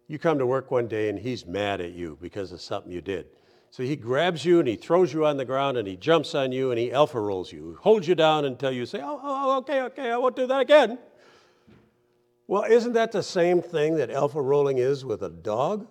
You 0.10 0.20
come 0.20 0.38
to 0.40 0.46
work 0.46 0.72
one 0.72 0.90
day 0.90 1.08
and 1.08 1.18
he's 1.18 1.46
mad 1.46 1.80
at 1.80 1.94
you 1.94 2.18
because 2.22 2.52
of 2.52 2.60
something 2.60 2.92
you 2.92 3.00
did. 3.00 3.28
So 3.72 3.82
he 3.82 3.96
grabs 3.96 4.44
you 4.44 4.60
and 4.60 4.68
he 4.68 4.76
throws 4.76 5.14
you 5.14 5.26
on 5.26 5.38
the 5.38 5.46
ground 5.46 5.78
and 5.78 5.88
he 5.88 5.96
jumps 5.96 6.36
on 6.36 6.52
you 6.52 6.70
and 6.72 6.78
he 6.78 6.92
alpha 6.92 7.22
rolls 7.22 7.54
you, 7.54 7.78
holds 7.82 8.10
you 8.10 8.16
down 8.16 8.44
until 8.44 8.72
you 8.74 8.86
say, 8.86 9.00
oh, 9.02 9.22
oh, 9.24 9.52
oh, 9.52 9.58
okay, 9.60 9.82
okay, 9.84 10.12
I 10.12 10.18
won't 10.18 10.36
do 10.36 10.48
that 10.48 10.60
again. 10.60 11.00
Well, 12.48 12.64
isn't 12.64 12.94
that 12.94 13.12
the 13.12 13.24
same 13.24 13.62
thing 13.62 13.96
that 13.96 14.10
alpha 14.10 14.42
rolling 14.42 14.78
is 14.78 15.06
with 15.06 15.24
a 15.24 15.30
dog? 15.30 15.88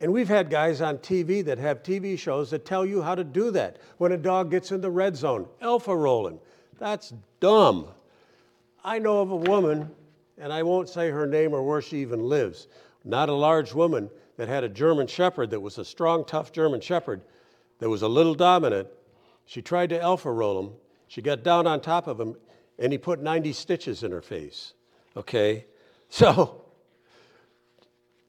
And 0.00 0.12
we've 0.12 0.28
had 0.28 0.48
guys 0.48 0.80
on 0.80 0.98
TV 0.98 1.44
that 1.44 1.58
have 1.58 1.82
TV 1.82 2.18
shows 2.18 2.50
that 2.50 2.64
tell 2.64 2.86
you 2.86 3.02
how 3.02 3.14
to 3.14 3.24
do 3.24 3.50
that. 3.50 3.78
When 3.98 4.12
a 4.12 4.16
dog 4.16 4.50
gets 4.50 4.72
in 4.72 4.80
the 4.80 4.90
red 4.90 5.16
zone, 5.16 5.46
alpha 5.60 5.94
rolling. 5.94 6.38
That's 6.78 7.12
dumb. 7.40 7.88
I 8.82 8.98
know 8.98 9.20
of 9.20 9.30
a 9.30 9.36
woman, 9.36 9.90
and 10.38 10.52
I 10.52 10.62
won't 10.62 10.88
say 10.88 11.10
her 11.10 11.26
name 11.26 11.52
or 11.52 11.62
where 11.62 11.82
she 11.82 11.98
even 11.98 12.20
lives, 12.20 12.68
not 13.04 13.28
a 13.28 13.34
large 13.34 13.74
woman, 13.74 14.08
that 14.38 14.48
had 14.48 14.64
a 14.64 14.70
German 14.70 15.06
Shepherd 15.06 15.50
that 15.50 15.60
was 15.60 15.76
a 15.76 15.84
strong, 15.84 16.24
tough 16.24 16.50
German 16.50 16.80
Shepherd 16.80 17.20
that 17.78 17.90
was 17.90 18.00
a 18.00 18.08
little 18.08 18.34
dominant. 18.34 18.88
She 19.44 19.60
tried 19.60 19.90
to 19.90 20.00
alpha 20.00 20.32
roll 20.32 20.62
him. 20.62 20.72
She 21.08 21.20
got 21.20 21.42
down 21.42 21.66
on 21.66 21.82
top 21.82 22.06
of 22.06 22.18
him, 22.18 22.36
and 22.78 22.90
he 22.90 22.96
put 22.96 23.20
90 23.20 23.52
stitches 23.52 24.02
in 24.02 24.12
her 24.12 24.22
face. 24.22 24.72
Okay? 25.20 25.66
So, 26.08 26.62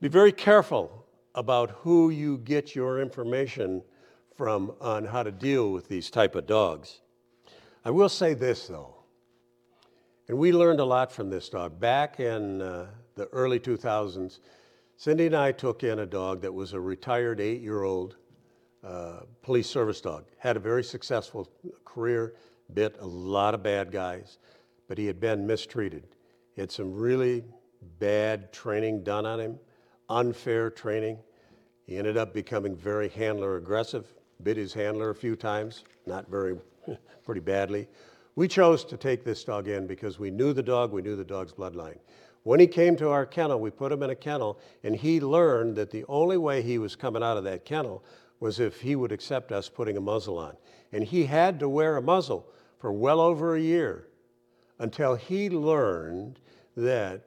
be 0.01 0.09
very 0.09 0.33
careful 0.33 1.05
about 1.33 1.71
who 1.71 2.09
you 2.09 2.39
get 2.39 2.75
your 2.75 2.99
information 3.01 3.81
from 4.35 4.73
on 4.81 5.05
how 5.05 5.23
to 5.23 5.31
deal 5.31 5.71
with 5.71 5.87
these 5.87 6.09
type 6.09 6.35
of 6.35 6.45
dogs. 6.45 6.99
I 7.85 7.91
will 7.91 8.09
say 8.09 8.33
this 8.33 8.67
though, 8.67 8.93
and 10.27 10.37
we 10.37 10.51
learned 10.51 10.81
a 10.81 10.85
lot 10.85 11.13
from 11.13 11.29
this 11.29 11.47
dog. 11.47 11.79
Back 11.79 12.19
in 12.19 12.61
uh, 12.61 12.87
the 13.15 13.27
early 13.27 13.59
2000s, 13.59 14.39
Cindy 14.97 15.27
and 15.27 15.35
I 15.35 15.53
took 15.53 15.83
in 15.83 15.99
a 15.99 16.05
dog 16.05 16.41
that 16.41 16.53
was 16.53 16.73
a 16.73 16.79
retired 16.79 17.39
eight 17.39 17.61
year 17.61 17.83
old 17.83 18.17
uh, 18.83 19.21
police 19.41 19.69
service 19.69 20.01
dog. 20.01 20.25
Had 20.37 20.57
a 20.57 20.59
very 20.59 20.83
successful 20.83 21.49
career, 21.85 22.33
bit 22.73 22.97
a 22.99 23.07
lot 23.07 23.53
of 23.53 23.63
bad 23.63 23.93
guys, 23.93 24.39
but 24.89 24.97
he 24.97 25.05
had 25.05 25.21
been 25.21 25.47
mistreated. 25.47 26.03
Had 26.57 26.71
some 26.71 26.93
really 26.93 27.43
bad 27.99 28.51
training 28.51 29.03
done 29.03 29.25
on 29.25 29.39
him, 29.39 29.59
unfair 30.09 30.69
training. 30.69 31.17
He 31.85 31.97
ended 31.97 32.17
up 32.17 32.33
becoming 32.33 32.75
very 32.75 33.09
handler 33.09 33.57
aggressive, 33.57 34.13
bit 34.43 34.57
his 34.57 34.73
handler 34.73 35.09
a 35.09 35.15
few 35.15 35.35
times, 35.35 35.83
not 36.05 36.29
very, 36.29 36.57
pretty 37.23 37.41
badly. 37.41 37.87
We 38.35 38.47
chose 38.47 38.83
to 38.85 38.97
take 38.97 39.23
this 39.23 39.43
dog 39.43 39.67
in 39.67 39.87
because 39.87 40.19
we 40.19 40.31
knew 40.31 40.53
the 40.53 40.63
dog, 40.63 40.91
we 40.91 41.01
knew 41.01 41.15
the 41.15 41.23
dog's 41.23 41.53
bloodline. 41.53 41.99
When 42.43 42.59
he 42.59 42.67
came 42.67 42.95
to 42.97 43.09
our 43.09 43.25
kennel, 43.25 43.59
we 43.59 43.69
put 43.69 43.91
him 43.91 44.03
in 44.03 44.09
a 44.09 44.15
kennel, 44.15 44.59
and 44.83 44.95
he 44.95 45.19
learned 45.19 45.75
that 45.75 45.91
the 45.91 46.05
only 46.07 46.37
way 46.37 46.61
he 46.61 46.77
was 46.77 46.95
coming 46.95 47.21
out 47.21 47.37
of 47.37 47.43
that 47.43 47.65
kennel 47.65 48.03
was 48.39 48.59
if 48.59 48.81
he 48.81 48.95
would 48.95 49.11
accept 49.11 49.51
us 49.51 49.69
putting 49.69 49.95
a 49.95 50.01
muzzle 50.01 50.37
on. 50.37 50.55
And 50.91 51.03
he 51.03 51.25
had 51.25 51.59
to 51.59 51.69
wear 51.69 51.97
a 51.97 52.01
muzzle 52.01 52.47
for 52.79 52.91
well 52.91 53.21
over 53.21 53.55
a 53.55 53.61
year 53.61 54.07
until 54.81 55.13
he 55.15 55.47
learned 55.47 56.39
that 56.75 57.21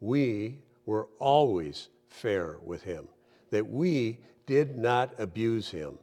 we 0.00 0.58
were 0.86 1.08
always 1.20 1.88
fair 2.08 2.58
with 2.64 2.82
him, 2.82 3.06
that 3.50 3.66
we 3.66 4.18
did 4.44 4.76
not 4.76 5.14
abuse 5.18 5.70
him, 5.70 5.98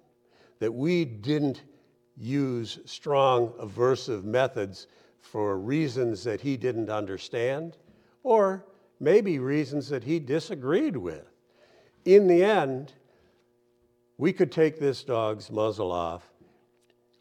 that 0.59 0.73
we 0.73 1.03
didn't 1.03 1.63
use 2.15 2.79
strong 2.85 3.49
aversive 3.59 4.23
methods 4.23 4.87
for 5.19 5.57
reasons 5.57 6.23
that 6.23 6.39
he 6.39 6.55
didn't 6.55 6.89
understand 6.89 7.75
or 8.23 8.65
maybe 9.01 9.39
reasons 9.39 9.89
that 9.89 10.05
he 10.05 10.19
disagreed 10.19 10.95
with. 10.95 11.25
In 12.05 12.27
the 12.27 12.43
end, 12.43 12.93
we 14.17 14.31
could 14.31 14.53
take 14.53 14.79
this 14.79 15.03
dog's 15.03 15.51
muzzle 15.51 15.91
off 15.91 16.32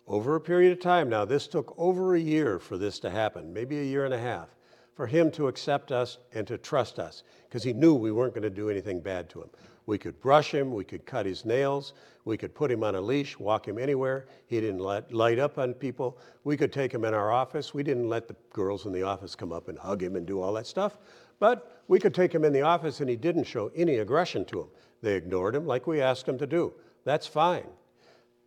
over 0.07 0.35
a 0.35 0.41
period 0.41 0.73
of 0.73 0.81
time. 0.81 1.09
Now, 1.09 1.25
this 1.25 1.47
took 1.47 1.75
over 1.79 2.15
a 2.15 2.21
year 2.21 2.59
for 2.59 2.77
this 2.77 2.99
to 3.01 3.11
happen, 3.11 3.53
maybe 3.53 3.79
a 3.79 3.85
year 3.85 4.05
and 4.05 4.15
a 4.15 4.19
half, 4.19 4.49
for 4.95 5.07
him 5.07 5.31
to 5.33 5.49
accept 5.49 5.93
us 5.93 6.19
and 6.35 6.47
to 6.47 6.59
trust 6.59 6.99
us, 6.99 7.23
because 7.49 7.63
he 7.63 7.73
knew 7.73 7.95
we 7.95 8.13
weren't 8.13 8.35
going 8.35 8.43
to 8.43 8.51
do 8.51 8.71
anything 8.71 9.01
bad 9.01 9.29
to 9.31 9.41
him. 9.43 9.51
We 9.87 9.99
could 9.99 10.21
brush 10.21 10.53
him, 10.53 10.73
we 10.73 10.85
could 10.85 11.07
cut 11.07 11.27
his 11.27 11.45
nails, 11.45 11.93
we 12.25 12.37
could 12.37 12.55
put 12.55 12.71
him 12.71 12.85
on 12.85 12.95
a 12.95 13.01
leash, 13.01 13.39
walk 13.39 13.67
him 13.67 13.79
anywhere. 13.79 14.27
He 14.47 14.61
didn't 14.61 14.79
let, 14.79 15.13
light 15.13 15.41
up 15.41 15.59
on 15.59 15.75
people. 15.75 16.19
We 16.45 16.57
could 16.57 16.73
take 16.73 16.93
him 16.93 17.05
in 17.05 17.15
our 17.15 17.33
office. 17.33 17.75
We 17.75 17.83
didn't 17.83 18.09
let 18.09 18.29
the 18.29 18.37
girls 18.53 18.87
in 18.87 18.93
the 18.93 19.03
office 19.03 19.35
come 19.35 19.53
up 19.53 19.69
and 19.69 19.77
hug 19.77 20.03
him 20.03 20.15
and 20.15 20.25
do 20.25 20.41
all 20.41 20.53
that 20.53 20.69
stuff. 20.69 20.99
But 21.41 21.83
we 21.89 21.99
could 21.99 22.15
take 22.15 22.33
him 22.33 22.45
in 22.45 22.53
the 22.53 22.63
office 22.63 23.01
and 23.01 23.11
he 23.11 23.17
didn't 23.17 23.45
show 23.45 23.73
any 23.75 23.97
aggression 23.97 24.45
to 24.47 24.61
him. 24.61 24.69
They 25.03 25.17
ignored 25.17 25.57
him 25.57 25.67
like 25.67 25.89
we 25.89 26.01
asked 26.01 26.29
him 26.29 26.39
to 26.39 26.47
do. 26.47 26.75
That's 27.05 27.27
fine. 27.27 27.67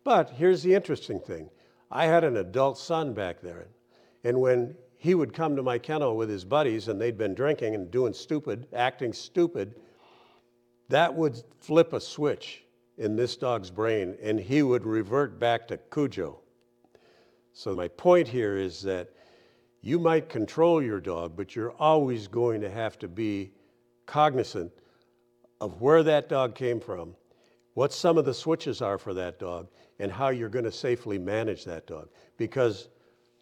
But 0.06 0.30
here's 0.30 0.62
the 0.62 0.72
interesting 0.72 1.18
thing 1.18 1.50
I 1.90 2.06
had 2.06 2.22
an 2.22 2.36
adult 2.36 2.78
son 2.78 3.12
back 3.12 3.40
there. 3.40 3.66
And 4.22 4.40
when 4.40 4.76
he 4.96 5.16
would 5.16 5.34
come 5.34 5.56
to 5.56 5.64
my 5.64 5.80
kennel 5.80 6.16
with 6.16 6.30
his 6.30 6.44
buddies 6.44 6.86
and 6.86 7.00
they'd 7.00 7.18
been 7.18 7.34
drinking 7.34 7.74
and 7.74 7.90
doing 7.90 8.12
stupid, 8.12 8.68
acting 8.72 9.12
stupid, 9.12 9.74
that 10.90 11.12
would 11.12 11.42
flip 11.58 11.92
a 11.92 12.00
switch 12.00 12.62
in 12.98 13.16
this 13.16 13.36
dog's 13.36 13.68
brain 13.68 14.16
and 14.22 14.38
he 14.38 14.62
would 14.62 14.86
revert 14.86 15.40
back 15.40 15.66
to 15.66 15.76
Cujo. 15.76 16.38
So, 17.52 17.74
my 17.74 17.88
point 17.88 18.28
here 18.28 18.56
is 18.56 18.82
that 18.82 19.10
you 19.80 19.98
might 19.98 20.28
control 20.28 20.80
your 20.80 21.00
dog, 21.00 21.32
but 21.36 21.56
you're 21.56 21.74
always 21.80 22.28
going 22.28 22.60
to 22.60 22.70
have 22.70 22.96
to 23.00 23.08
be 23.08 23.50
cognizant 24.06 24.70
of 25.60 25.80
where 25.80 26.04
that 26.04 26.28
dog 26.28 26.54
came 26.54 26.78
from, 26.78 27.16
what 27.76 27.92
some 27.92 28.16
of 28.16 28.24
the 28.24 28.32
switches 28.32 28.80
are 28.80 28.96
for 28.96 29.12
that 29.12 29.38
dog, 29.38 29.68
and 29.98 30.10
how 30.10 30.30
you're 30.30 30.48
going 30.48 30.64
to 30.64 30.72
safely 30.72 31.18
manage 31.18 31.62
that 31.66 31.86
dog. 31.86 32.08
Because 32.38 32.88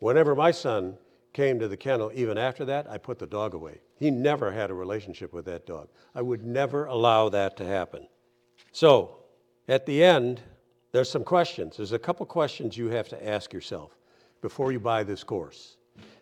whenever 0.01 0.35
my 0.35 0.51
son 0.51 0.99
came 1.33 1.61
to 1.61 1.69
the 1.69 1.77
kennel, 1.77 2.11
even 2.13 2.37
after 2.37 2.65
that, 2.65 2.91
I 2.91 2.99
put 2.99 3.21
the 3.21 3.29
dog 3.29 3.55
away. 3.55 3.81
He 3.97 4.11
never 4.11 4.51
had 4.51 4.73
a 4.73 4.75
relationship 4.75 5.33
with 5.33 5.45
that 5.45 5.67
dog. 5.67 5.87
I 6.17 6.23
would 6.23 6.45
never 6.45 6.87
allow 6.87 7.29
that 7.29 7.57
to 7.59 7.65
happen. 7.65 8.09
So, 8.73 9.19
at 9.69 9.87
the 9.87 10.03
end, 10.03 10.41
there's 10.91 11.09
some 11.09 11.23
questions. 11.23 11.77
There's 11.77 11.93
a 11.93 11.99
couple 11.99 12.27
questions 12.27 12.77
you 12.77 12.89
have 12.89 13.09
to 13.11 13.29
ask 13.29 13.53
yourself 13.53 13.97
before 14.43 14.73
you 14.73 14.81
buy 14.81 15.05
this 15.05 15.23
course. 15.23 15.77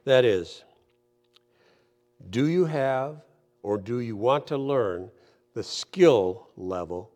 That 0.04 0.26
is, 0.26 0.64
do 2.28 2.46
you 2.46 2.66
have 2.66 3.22
or 3.62 3.78
do 3.78 4.00
you 4.00 4.16
want 4.16 4.46
to 4.48 4.58
learn 4.58 5.10
the 5.54 5.62
skill 5.62 6.48
level 6.58 7.10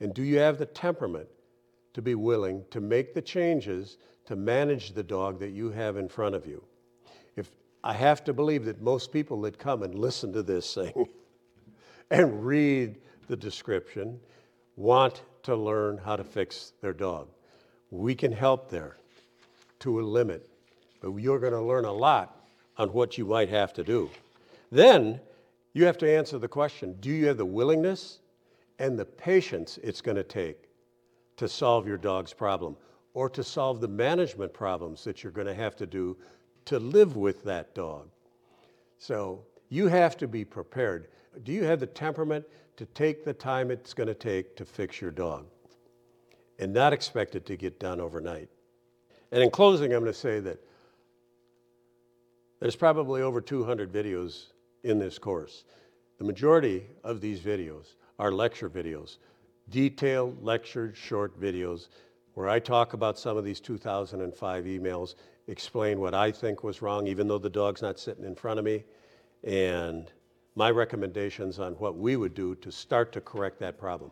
and 0.00 0.12
do 0.12 0.22
you 0.22 0.38
have 0.38 0.58
the 0.58 0.66
temperament 0.66 1.28
to 1.94 2.02
be 2.02 2.14
willing 2.14 2.64
to 2.70 2.80
make 2.80 3.14
the 3.14 3.22
changes 3.22 3.96
to 4.26 4.36
manage 4.36 4.92
the 4.92 5.02
dog 5.02 5.38
that 5.40 5.50
you 5.50 5.70
have 5.70 5.96
in 5.96 6.08
front 6.08 6.34
of 6.34 6.46
you? 6.46 6.62
If 7.36 7.50
I 7.82 7.94
have 7.94 8.24
to 8.24 8.32
believe 8.32 8.64
that 8.66 8.82
most 8.82 9.12
people 9.12 9.40
that 9.42 9.58
come 9.58 9.82
and 9.82 9.94
listen 9.94 10.32
to 10.32 10.42
this 10.42 10.74
thing 10.74 11.08
and 12.10 12.44
read 12.44 12.96
the 13.28 13.36
description 13.36 14.20
want 14.76 15.22
to 15.44 15.56
learn 15.56 15.98
how 15.98 16.16
to 16.16 16.24
fix 16.24 16.72
their 16.80 16.92
dog. 16.92 17.28
We 17.90 18.14
can 18.14 18.32
help 18.32 18.70
there 18.70 18.96
to 19.80 20.00
a 20.00 20.02
limit, 20.02 20.48
but 21.00 21.14
you're 21.14 21.38
going 21.38 21.52
to 21.52 21.60
learn 21.60 21.84
a 21.84 21.92
lot 21.92 22.46
on 22.76 22.92
what 22.92 23.16
you 23.16 23.24
might 23.24 23.48
have 23.48 23.72
to 23.74 23.84
do. 23.84 24.10
Then 24.70 25.20
you 25.72 25.84
have 25.84 25.98
to 25.98 26.10
answer 26.10 26.38
the 26.38 26.48
question 26.48 26.96
do 27.00 27.10
you 27.10 27.26
have 27.26 27.36
the 27.36 27.46
willingness 27.46 28.18
and 28.78 28.98
the 28.98 29.04
patience 29.04 29.78
it's 29.82 30.00
going 30.00 30.16
to 30.16 30.24
take 30.24 30.68
to 31.36 31.48
solve 31.48 31.86
your 31.86 31.96
dog's 31.96 32.32
problem 32.32 32.76
or 33.14 33.30
to 33.30 33.42
solve 33.42 33.80
the 33.80 33.88
management 33.88 34.52
problems 34.52 35.04
that 35.04 35.22
you're 35.22 35.32
going 35.32 35.46
to 35.46 35.54
have 35.54 35.76
to 35.76 35.86
do 35.86 36.16
to 36.66 36.78
live 36.78 37.16
with 37.16 37.44
that 37.44 37.74
dog? 37.74 38.08
So 38.98 39.44
you 39.68 39.88
have 39.88 40.16
to 40.18 40.28
be 40.28 40.44
prepared. 40.44 41.08
Do 41.42 41.52
you 41.52 41.64
have 41.64 41.80
the 41.80 41.86
temperament 41.86 42.44
to 42.76 42.86
take 42.86 43.24
the 43.24 43.32
time 43.32 43.70
it's 43.70 43.94
going 43.94 44.08
to 44.08 44.14
take 44.14 44.56
to 44.56 44.64
fix 44.64 45.00
your 45.00 45.10
dog 45.10 45.46
and 46.58 46.72
not 46.72 46.92
expect 46.92 47.34
it 47.34 47.46
to 47.46 47.56
get 47.56 47.78
done 47.78 48.00
overnight? 48.00 48.48
And 49.32 49.42
in 49.42 49.50
closing, 49.50 49.92
I'm 49.92 50.00
going 50.00 50.12
to 50.12 50.18
say 50.18 50.40
that 50.40 50.60
there's 52.60 52.76
probably 52.76 53.22
over 53.22 53.40
200 53.40 53.92
videos 53.92 54.46
in 54.82 54.98
this 54.98 55.18
course. 55.18 55.64
The 56.18 56.24
majority 56.24 56.86
of 57.04 57.20
these 57.20 57.40
videos 57.40 57.94
are 58.18 58.32
lecture 58.32 58.70
videos, 58.70 59.18
detailed, 59.70 60.42
lectured, 60.42 60.96
short 60.96 61.38
videos 61.40 61.88
where 62.34 62.48
I 62.48 62.58
talk 62.58 62.92
about 62.92 63.18
some 63.18 63.36
of 63.36 63.44
these 63.44 63.60
2005 63.60 64.64
emails, 64.64 65.14
explain 65.48 66.00
what 66.00 66.14
I 66.14 66.30
think 66.30 66.62
was 66.62 66.82
wrong, 66.82 67.06
even 67.06 67.28
though 67.28 67.38
the 67.38 67.48
dog's 67.48 67.80
not 67.80 67.98
sitting 67.98 68.24
in 68.24 68.34
front 68.34 68.58
of 68.58 68.64
me, 68.64 68.84
and 69.42 70.12
my 70.54 70.70
recommendations 70.70 71.58
on 71.58 71.72
what 71.74 71.96
we 71.96 72.16
would 72.16 72.34
do 72.34 72.54
to 72.56 72.70
start 72.70 73.12
to 73.12 73.20
correct 73.20 73.58
that 73.60 73.78
problem. 73.78 74.10